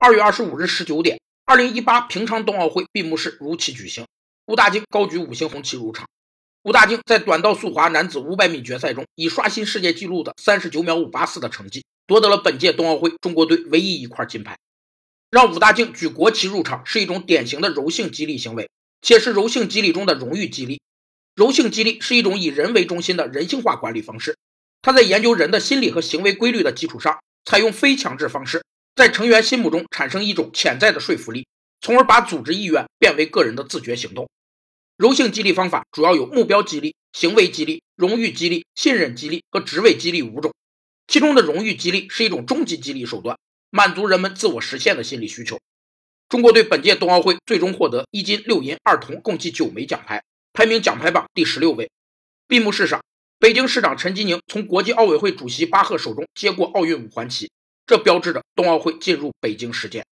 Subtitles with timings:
[0.00, 4.06] 二月二十五日十九点，二零一八平昌冬奥会闭幕式如期举行。
[4.46, 6.08] 武大靖高举五星红旗入场。
[6.62, 14.56] 武大靖在短道速滑男子五百米决赛中，以刷新世界纪录的三十九秒五八四的成绩，夺得了本届冬奥会中国队唯一一块金牌。
[15.32, 18.70] 让武大靖举国旗入场是一种典型的柔性激励行为，
[19.02, 20.80] 且是柔性激励中的荣誉激励。
[21.34, 24.36] 柔性激励是一种以人为中心的人性化管理方式，
[24.80, 28.62] 它在研究人的心理和行为规律的基础上，采用非强制方式。
[28.98, 31.46] 在成员心目中产生一种潜在的说服力，
[31.80, 34.28] 从而把组织意愿变为个人的自觉行动。
[34.96, 40.52] 柔性激励方法主要有目标激励、行为激励、荣誉激励、信任激励和职位激励五种。
[41.06, 43.38] 其中的荣誉激励是一种终极激励手段，
[43.70, 45.60] 满足人们自我实现的心理需求。
[46.28, 50.20] 中国队本届冬奥会最终获得一金六银二铜，共计九枚奖牌，
[50.52, 51.88] 排名奖牌榜第十六位。
[52.48, 53.00] 闭幕式上，
[53.38, 57.48] 北京市长陈吉宁从国际奥委会主席巴赫手中接过奥运五环旗。
[57.88, 60.04] 这标志着冬奥会进入北京时间。